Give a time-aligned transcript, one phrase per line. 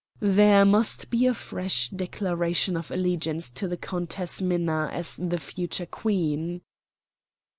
[0.23, 5.85] "There must be a fresh declaration of allegiance to the Countess Minna as the future
[5.85, 6.61] Queen."